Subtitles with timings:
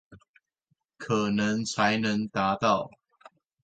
[0.97, 2.89] 可能才能達到